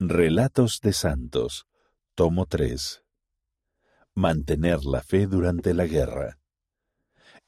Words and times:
Relatos 0.00 0.80
de 0.80 0.92
Santos, 0.92 1.68
tomo 2.16 2.46
3. 2.46 3.04
Mantener 4.16 4.84
la 4.84 5.02
fe 5.02 5.28
durante 5.28 5.72
la 5.72 5.86
guerra. 5.86 6.40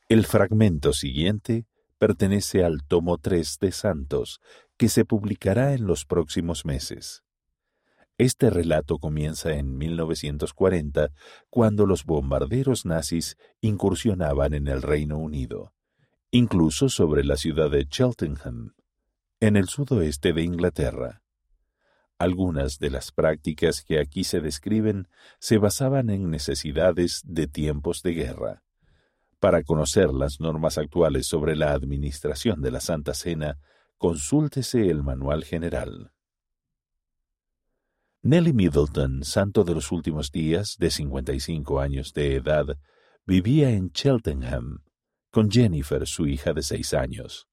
El 0.09 0.25
fragmento 0.25 0.93
siguiente 0.93 1.67
pertenece 1.99 2.63
al 2.63 2.85
tomo 2.87 3.19
3 3.19 3.59
de 3.59 3.73
Santos, 3.73 4.41
que 4.77 4.89
se 4.89 5.05
publicará 5.05 5.75
en 5.75 5.89
los 5.89 6.05
próximos 6.05 6.65
meses. 6.65 7.25
Este 8.17 8.49
relato 8.49 9.01
comienza 9.01 9.55
en 9.55 9.77
1940, 9.77 11.11
cuando 11.51 11.85
los 11.85 12.05
bombarderos 12.05 12.87
nazis 12.87 13.37
incursionaban 13.61 14.55
en 14.55 14.69
el 14.69 14.83
Reino 14.83 15.19
Unido, 15.19 15.75
incluso 16.31 16.91
sobre 16.91 17.25
la 17.25 17.37
ciudad 17.37 17.73
de 17.73 17.89
Cheltenham, 17.89 18.75
en 19.41 19.57
el 19.57 19.67
sudoeste 19.67 20.33
de 20.33 20.43
Inglaterra. 20.43 21.25
Algunas 22.19 22.79
de 22.79 22.91
las 22.91 23.13
prácticas 23.13 23.83
que 23.83 23.99
aquí 24.01 24.25
se 24.25 24.41
describen 24.41 25.09
se 25.39 25.59
basaban 25.59 26.09
en 26.11 26.31
necesidades 26.31 27.23
de 27.25 27.47
tiempos 27.47 28.03
de 28.03 28.15
guerra. 28.15 28.63
Para 29.39 29.63
conocer 29.63 30.15
las 30.15 30.41
normas 30.41 30.79
actuales 30.79 31.27
sobre 31.27 31.57
la 31.57 31.73
administración 31.73 32.63
de 32.63 32.71
la 32.71 32.81
Santa 32.81 33.13
Cena, 33.13 33.59
consúltese 33.99 34.89
el 34.89 35.03
Manual 35.03 35.45
General. 35.45 36.13
Nellie 38.23 38.55
Middleton, 38.55 39.23
santo 39.23 39.63
de 39.63 39.75
los 39.75 39.93
últimos 39.93 40.33
días, 40.33 40.77
de 40.79 40.91
55 40.91 41.81
años 41.81 42.13
de 42.13 42.35
edad, 42.35 42.79
vivía 43.27 43.71
en 43.71 43.91
Cheltenham 43.91 44.83
con 45.31 45.51
Jennifer, 45.51 46.07
su 46.07 46.27
hija 46.27 46.55
de 46.55 46.63
seis 46.63 46.95
años. 46.95 47.47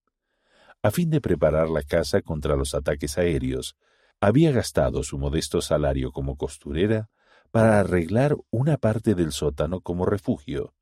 A 0.82 0.90
fin 0.90 1.10
de 1.10 1.20
preparar 1.20 1.70
la 1.70 1.84
casa 1.84 2.22
contra 2.22 2.56
los 2.56 2.74
ataques 2.74 3.18
aéreos, 3.18 3.76
había 4.24 4.54
gastado 4.54 5.04
su 5.04 5.18
modesto 5.18 5.60
salario 5.60 6.14
como 6.14 6.38
costurera 6.38 7.10
para 7.52 7.82
arreglar 7.82 8.38
una 8.52 8.78
parte 8.78 9.16
del 9.16 9.34
sótano 9.34 9.82
como 9.82 10.06
refugio, 10.06 10.74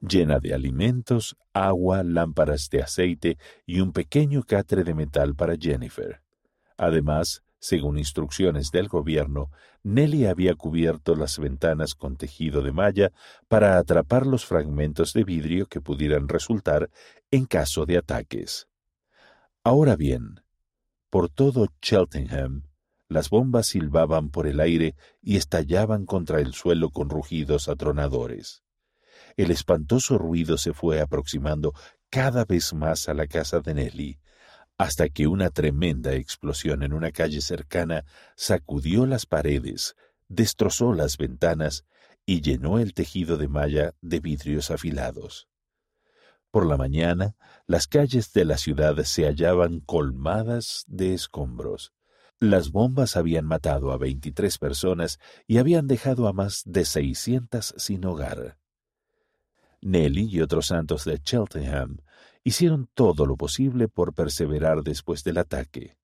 llena 0.00 0.40
de 0.40 0.52
alimentos, 0.52 1.36
agua, 1.52 2.02
lámparas 2.02 2.68
de 2.68 2.82
aceite 2.82 3.38
y 3.66 3.78
un 3.78 3.92
pequeño 3.92 4.42
catre 4.42 4.82
de 4.82 4.94
metal 4.94 5.36
para 5.36 5.54
Jennifer. 5.56 6.22
Además, 6.76 7.44
según 7.60 7.98
instrucciones 7.98 8.72
del 8.72 8.88
gobierno, 8.88 9.52
Nelly 9.84 10.26
había 10.26 10.56
cubierto 10.56 11.14
las 11.14 11.38
ventanas 11.38 11.94
con 11.94 12.16
tejido 12.16 12.62
de 12.62 12.72
malla 12.72 13.12
para 13.46 13.78
atrapar 13.78 14.26
los 14.26 14.44
fragmentos 14.44 15.12
de 15.12 15.22
vidrio 15.22 15.66
que 15.66 15.80
pudieran 15.80 16.26
resultar 16.26 16.90
en 17.30 17.46
caso 17.46 17.86
de 17.86 17.98
ataques. 17.98 18.66
Ahora 19.62 19.94
bien, 19.94 20.40
por 21.16 21.30
todo 21.30 21.68
Cheltenham, 21.80 22.64
las 23.08 23.30
bombas 23.30 23.68
silbaban 23.68 24.30
por 24.30 24.46
el 24.46 24.60
aire 24.60 24.96
y 25.22 25.36
estallaban 25.36 26.06
contra 26.06 26.40
el 26.40 26.54
suelo 26.54 26.90
con 26.90 27.08
rugidos 27.08 27.68
atronadores. 27.68 28.62
El 29.36 29.50
espantoso 29.50 30.18
ruido 30.18 30.58
se 30.58 30.72
fue 30.72 31.00
aproximando 31.00 31.72
cada 32.10 32.44
vez 32.44 32.72
más 32.74 33.08
a 33.08 33.14
la 33.14 33.26
casa 33.26 33.60
de 33.60 33.74
Nelly, 33.74 34.18
hasta 34.78 35.08
que 35.08 35.26
una 35.26 35.50
tremenda 35.50 36.14
explosión 36.14 36.82
en 36.82 36.92
una 36.92 37.10
calle 37.10 37.40
cercana 37.40 38.04
sacudió 38.36 39.06
las 39.06 39.26
paredes, 39.26 39.94
destrozó 40.28 40.92
las 40.92 41.16
ventanas 41.16 41.84
y 42.26 42.40
llenó 42.40 42.78
el 42.78 42.92
tejido 42.92 43.36
de 43.36 43.48
malla 43.48 43.94
de 44.00 44.20
vidrios 44.20 44.70
afilados. 44.70 45.48
Por 46.50 46.66
la 46.66 46.76
mañana, 46.76 47.36
las 47.66 47.86
calles 47.86 48.32
de 48.32 48.44
la 48.44 48.58
ciudad 48.58 48.96
se 49.04 49.24
hallaban 49.24 49.80
colmadas 49.80 50.84
de 50.86 51.14
escombros. 51.14 51.92
Las 52.38 52.70
bombas 52.70 53.16
habían 53.16 53.46
matado 53.46 53.92
a 53.92 53.96
veintitrés 53.96 54.58
personas 54.58 55.18
y 55.46 55.56
habían 55.56 55.86
dejado 55.86 56.28
a 56.28 56.34
más 56.34 56.62
de 56.66 56.84
seiscientas 56.84 57.74
sin 57.78 58.04
hogar. 58.04 58.58
Nelly 59.80 60.28
y 60.30 60.40
otros 60.42 60.66
santos 60.66 61.04
de 61.04 61.18
Cheltenham 61.18 61.98
hicieron 62.44 62.88
todo 62.92 63.24
lo 63.24 63.36
posible 63.36 63.88
por 63.88 64.12
perseverar 64.12 64.82
después 64.82 65.24
del 65.24 65.38
ataque. 65.38 65.96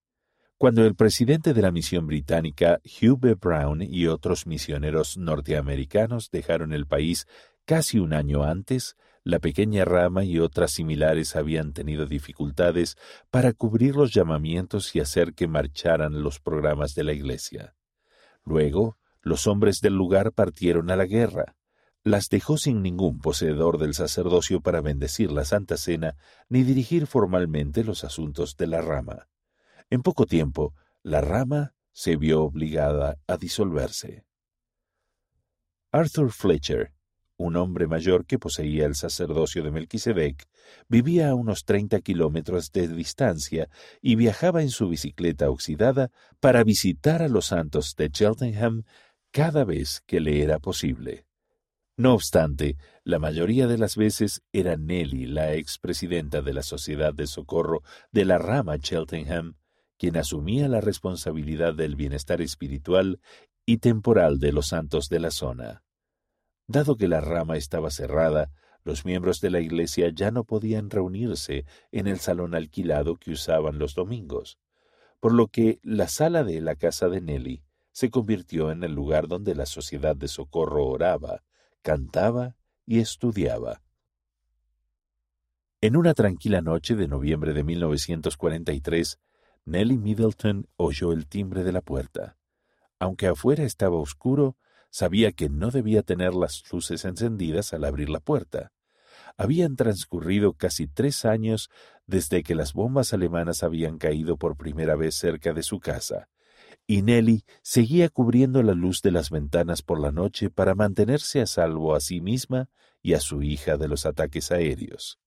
Cuando 0.57 0.85
el 0.85 0.95
presidente 0.95 1.53
de 1.53 1.61
la 1.61 1.71
misión 1.71 2.07
británica, 2.07 2.79
Hugh 2.83 3.19
B. 3.19 3.35
Brown, 3.35 3.81
y 3.81 4.07
otros 4.07 4.47
misioneros 4.47 5.17
norteamericanos 5.17 6.31
dejaron 6.31 6.73
el 6.73 6.87
país 6.87 7.27
casi 7.65 7.99
un 7.99 8.13
año 8.13 8.43
antes, 8.43 8.95
la 9.23 9.39
pequeña 9.39 9.85
rama 9.85 10.25
y 10.25 10.39
otras 10.39 10.71
similares 10.71 11.35
habían 11.35 11.73
tenido 11.73 12.05
dificultades 12.05 12.97
para 13.31 13.53
cubrir 13.53 13.95
los 13.95 14.13
llamamientos 14.13 14.95
y 14.95 14.99
hacer 14.99 15.33
que 15.33 15.47
marcharan 15.47 16.23
los 16.23 16.39
programas 16.39 16.93
de 16.93 17.03
la 17.05 17.13
Iglesia. 17.13 17.75
Luego, 18.43 18.97
los 19.21 19.47
hombres 19.47 19.79
del 19.79 19.93
lugar 19.93 20.33
partieron 20.33 20.91
a 20.91 20.97
la 20.97 21.05
guerra, 21.05 21.55
las 22.03 22.27
dejó 22.27 22.57
sin 22.57 22.81
ningún 22.81 23.19
poseedor 23.19 23.77
del 23.77 23.93
sacerdocio 23.93 24.59
para 24.59 24.81
bendecir 24.81 25.31
la 25.31 25.45
Santa 25.45 25.77
Cena 25.77 26.17
ni 26.49 26.63
dirigir 26.63 27.07
formalmente 27.07 27.85
los 27.85 28.03
asuntos 28.03 28.57
de 28.57 28.67
la 28.67 28.81
rama. 28.81 29.29
En 29.89 30.01
poco 30.01 30.25
tiempo, 30.25 30.73
la 31.01 31.21
rama 31.21 31.73
se 31.93 32.17
vio 32.17 32.43
obligada 32.43 33.17
a 33.27 33.37
disolverse. 33.37 34.25
Arthur 35.91 36.31
Fletcher, 36.31 36.91
un 37.37 37.55
hombre 37.55 37.87
mayor 37.87 38.25
que 38.25 38.39
poseía 38.39 38.85
el 38.85 38.95
sacerdocio 38.95 39.63
de 39.63 39.71
Melquisedec, 39.71 40.47
vivía 40.87 41.29
a 41.29 41.35
unos 41.35 41.65
treinta 41.65 41.99
kilómetros 41.99 42.71
de 42.71 42.87
distancia 42.87 43.69
y 44.01 44.15
viajaba 44.15 44.61
en 44.61 44.69
su 44.69 44.89
bicicleta 44.89 45.49
oxidada 45.49 46.11
para 46.39 46.63
visitar 46.63 47.21
a 47.21 47.27
los 47.27 47.47
santos 47.47 47.95
de 47.95 48.09
Cheltenham 48.09 48.83
cada 49.31 49.65
vez 49.65 50.01
que 50.05 50.19
le 50.19 50.43
era 50.43 50.59
posible. 50.59 51.25
No 51.95 52.13
obstante, 52.13 52.77
la 53.03 53.19
mayoría 53.19 53.67
de 53.67 53.77
las 53.77 53.97
veces 53.97 54.41
era 54.51 54.77
Nelly, 54.77 55.27
la 55.27 55.53
expresidenta 55.53 56.41
de 56.41 56.53
la 56.53 56.63
Sociedad 56.63 57.13
de 57.13 57.27
Socorro 57.27 57.83
de 58.11 58.25
la 58.25 58.39
rama 58.39 58.79
Cheltenham, 58.79 59.57
quien 59.97 60.17
asumía 60.17 60.67
la 60.67 60.81
responsabilidad 60.81 61.75
del 61.75 61.95
bienestar 61.95 62.41
espiritual 62.41 63.19
y 63.65 63.77
temporal 63.77 64.39
de 64.39 64.51
los 64.53 64.67
santos 64.67 65.07
de 65.07 65.19
la 65.19 65.31
zona. 65.31 65.83
Dado 66.67 66.95
que 66.95 67.07
la 67.07 67.21
rama 67.21 67.57
estaba 67.57 67.89
cerrada, 67.89 68.51
los 68.83 69.05
miembros 69.05 69.41
de 69.41 69.49
la 69.49 69.59
iglesia 69.59 70.09
ya 70.13 70.31
no 70.31 70.43
podían 70.43 70.89
reunirse 70.89 71.65
en 71.91 72.07
el 72.07 72.19
salón 72.19 72.55
alquilado 72.55 73.15
que 73.15 73.31
usaban 73.31 73.79
los 73.79 73.95
domingos, 73.95 74.59
por 75.19 75.33
lo 75.33 75.47
que 75.47 75.79
la 75.83 76.07
sala 76.07 76.43
de 76.43 76.59
la 76.61 76.75
casa 76.75 77.07
de 77.09 77.21
Nelly 77.21 77.63
se 77.91 78.09
convirtió 78.09 78.71
en 78.71 78.83
el 78.83 78.93
lugar 78.93 79.27
donde 79.27 79.55
la 79.55 79.65
sociedad 79.65 80.15
de 80.15 80.27
socorro 80.27 80.85
oraba, 80.85 81.43
cantaba 81.81 82.55
y 82.85 82.99
estudiaba. 82.99 83.81
En 85.79 85.95
una 85.95 86.13
tranquila 86.13 86.61
noche 86.61 86.95
de 86.95 87.07
noviembre 87.07 87.53
de 87.53 87.63
1943, 87.63 89.19
Nellie 89.65 89.97
Middleton 89.97 90.67
oyó 90.75 91.11
el 91.11 91.27
timbre 91.27 91.63
de 91.63 91.71
la 91.71 91.81
puerta. 91.81 92.37
Aunque 92.99 93.27
afuera 93.27 93.63
estaba 93.63 93.97
oscuro, 93.97 94.57
sabía 94.93 95.31
que 95.31 95.49
no 95.49 95.71
debía 95.71 96.03
tener 96.03 96.35
las 96.35 96.63
luces 96.71 97.03
encendidas 97.03 97.73
al 97.73 97.83
abrir 97.83 98.09
la 98.09 98.19
puerta. 98.19 98.71
Habían 99.37 99.75
transcurrido 99.75 100.53
casi 100.53 100.85
tres 100.85 101.25
años 101.25 101.71
desde 102.05 102.43
que 102.43 102.53
las 102.53 102.73
bombas 102.73 103.11
alemanas 103.11 103.63
habían 103.63 103.97
caído 103.97 104.37
por 104.37 104.55
primera 104.55 104.95
vez 104.95 105.15
cerca 105.15 105.51
de 105.51 105.63
su 105.63 105.79
casa, 105.79 106.29
y 106.85 107.01
Nelly 107.01 107.43
seguía 107.63 108.07
cubriendo 108.09 108.61
la 108.61 108.73
luz 108.73 109.01
de 109.01 109.09
las 109.09 109.31
ventanas 109.31 109.81
por 109.81 109.99
la 109.99 110.11
noche 110.11 110.51
para 110.51 110.75
mantenerse 110.75 111.41
a 111.41 111.47
salvo 111.47 111.95
a 111.95 111.99
sí 111.99 112.21
misma 112.21 112.69
y 113.01 113.13
a 113.13 113.19
su 113.19 113.41
hija 113.41 113.77
de 113.77 113.87
los 113.87 114.05
ataques 114.05 114.51
aéreos. 114.51 115.17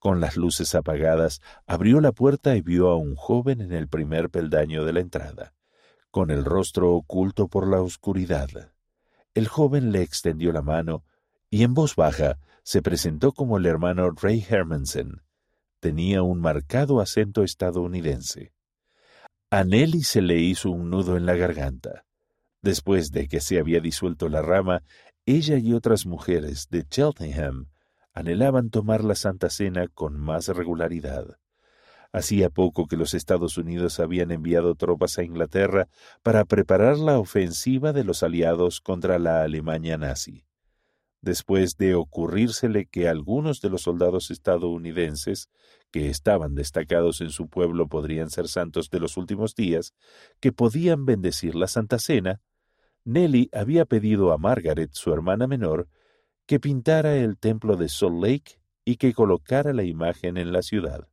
Con 0.00 0.20
las 0.20 0.36
luces 0.36 0.74
apagadas, 0.74 1.40
abrió 1.68 2.00
la 2.00 2.10
puerta 2.10 2.56
y 2.56 2.62
vio 2.62 2.88
a 2.88 2.96
un 2.96 3.14
joven 3.14 3.60
en 3.60 3.72
el 3.72 3.86
primer 3.86 4.28
peldaño 4.28 4.84
de 4.84 4.92
la 4.92 5.00
entrada, 5.00 5.54
con 6.10 6.32
el 6.32 6.44
rostro 6.44 6.94
oculto 6.94 7.46
por 7.46 7.68
la 7.68 7.80
oscuridad. 7.80 8.72
El 9.38 9.46
joven 9.46 9.92
le 9.92 10.02
extendió 10.02 10.50
la 10.50 10.62
mano 10.62 11.04
y 11.48 11.62
en 11.62 11.72
voz 11.72 11.94
baja 11.94 12.40
se 12.64 12.82
presentó 12.82 13.30
como 13.30 13.58
el 13.58 13.66
hermano 13.66 14.10
Ray 14.10 14.44
Hermansen. 14.50 15.22
Tenía 15.78 16.24
un 16.24 16.40
marcado 16.40 17.00
acento 17.00 17.44
estadounidense. 17.44 18.52
A 19.48 19.62
Nelly 19.62 20.02
se 20.02 20.22
le 20.22 20.40
hizo 20.40 20.72
un 20.72 20.90
nudo 20.90 21.16
en 21.16 21.24
la 21.24 21.36
garganta. 21.36 22.04
Después 22.62 23.12
de 23.12 23.28
que 23.28 23.38
se 23.38 23.60
había 23.60 23.78
disuelto 23.78 24.28
la 24.28 24.42
rama, 24.42 24.82
ella 25.24 25.56
y 25.56 25.72
otras 25.72 26.04
mujeres 26.04 26.66
de 26.68 26.82
Cheltenham 26.82 27.68
anhelaban 28.12 28.70
tomar 28.70 29.04
la 29.04 29.14
Santa 29.14 29.50
Cena 29.50 29.86
con 29.86 30.18
más 30.18 30.48
regularidad. 30.48 31.38
Hacía 32.12 32.48
poco 32.48 32.86
que 32.86 32.96
los 32.96 33.12
Estados 33.12 33.58
Unidos 33.58 34.00
habían 34.00 34.30
enviado 34.30 34.74
tropas 34.74 35.18
a 35.18 35.24
Inglaterra 35.24 35.88
para 36.22 36.44
preparar 36.44 36.96
la 36.98 37.18
ofensiva 37.18 37.92
de 37.92 38.04
los 38.04 38.22
aliados 38.22 38.80
contra 38.80 39.18
la 39.18 39.42
Alemania 39.42 39.98
nazi. 39.98 40.44
Después 41.20 41.76
de 41.76 41.94
ocurrírsele 41.94 42.86
que 42.86 43.08
algunos 43.08 43.60
de 43.60 43.70
los 43.70 43.82
soldados 43.82 44.30
estadounidenses 44.30 45.50
que 45.90 46.08
estaban 46.08 46.54
destacados 46.54 47.20
en 47.20 47.30
su 47.30 47.48
pueblo 47.48 47.88
podrían 47.88 48.30
ser 48.30 48.48
santos 48.48 48.88
de 48.88 49.00
los 49.00 49.16
últimos 49.16 49.54
días, 49.54 49.94
que 50.40 50.52
podían 50.52 51.04
bendecir 51.04 51.54
la 51.54 51.66
Santa 51.66 51.98
Cena, 51.98 52.40
Nelly 53.04 53.50
había 53.52 53.84
pedido 53.84 54.32
a 54.32 54.38
Margaret, 54.38 54.90
su 54.92 55.12
hermana 55.12 55.46
menor, 55.46 55.88
que 56.46 56.60
pintara 56.60 57.16
el 57.16 57.36
templo 57.36 57.76
de 57.76 57.88
Salt 57.88 58.22
Lake 58.22 58.60
y 58.84 58.96
que 58.96 59.12
colocara 59.12 59.72
la 59.72 59.84
imagen 59.84 60.36
en 60.36 60.52
la 60.52 60.62
ciudad. 60.62 61.08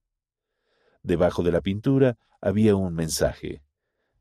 Debajo 1.06 1.44
de 1.44 1.52
la 1.52 1.62
pintura 1.62 2.18
había 2.42 2.76
un 2.76 2.96
mensaje. 2.96 3.62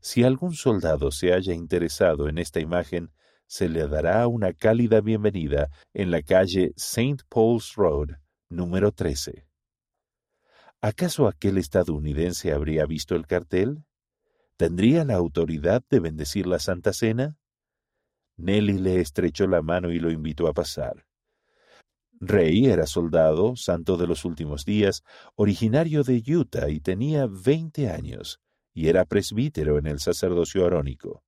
Si 0.01 0.23
algún 0.23 0.53
soldado 0.53 1.11
se 1.13 1.33
haya 1.33 1.55
interesado 1.55 2.29
en 2.29 2.37
esta 2.37 2.61
imagen, 2.61 3.11
se 3.47 3.71
le 3.71 3.89
dará 3.89 4.27
una 4.29 4.53
cálida 4.53 5.01
bienvenida 5.01 5.71
en 5.95 6.11
la 6.11 6.21
calle 6.21 6.75
St. 6.77 7.25
Paul's 7.31 7.75
Road, 7.75 8.11
número 8.51 8.93
13. 8.93 9.49
¿Acaso 10.83 11.27
aquel 11.27 11.57
estadounidense 11.57 12.53
habría 12.53 12.85
visto 12.85 13.15
el 13.15 13.27
cartel? 13.27 13.83
¿Tendría 14.59 15.07
la 15.07 15.15
autoridad 15.15 15.83
de 15.89 16.01
bendecir 16.01 16.47
la 16.47 16.59
Santa 16.59 16.93
Cena? 16.93 17.39
Nelly 18.37 18.77
le 18.77 19.01
estrechó 19.01 19.47
la 19.47 19.63
mano 19.63 19.91
y 19.91 20.01
lo 20.01 20.11
invitó 20.11 20.49
a 20.49 20.53
pasar. 20.53 21.07
Rey 22.29 22.67
era 22.67 22.87
soldado, 22.87 23.56
santo 23.56 23.97
de 23.97 24.06
los 24.06 24.25
últimos 24.25 24.65
días, 24.65 25.03
originario 25.35 26.03
de 26.03 26.23
Utah 26.26 26.69
y 26.69 26.81
tenía 26.81 27.26
veinte 27.26 27.91
años, 27.91 28.41
y 28.73 28.88
era 28.88 29.05
presbítero 29.05 29.79
en 29.79 29.87
el 29.87 30.00
sacerdocio 30.00 30.67
arónico. 30.67 31.23